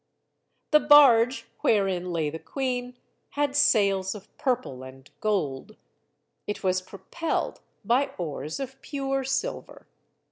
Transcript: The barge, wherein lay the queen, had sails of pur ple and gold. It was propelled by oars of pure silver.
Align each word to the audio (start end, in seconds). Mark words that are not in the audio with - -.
The 0.71 0.79
barge, 0.79 1.45
wherein 1.59 2.11
lay 2.11 2.31
the 2.31 2.39
queen, 2.39 2.97
had 3.37 3.55
sails 3.55 4.15
of 4.15 4.35
pur 4.35 4.55
ple 4.55 4.81
and 4.81 5.07
gold. 5.19 5.77
It 6.47 6.63
was 6.63 6.81
propelled 6.81 7.61
by 7.85 8.07
oars 8.17 8.59
of 8.59 8.81
pure 8.81 9.23
silver. 9.23 9.85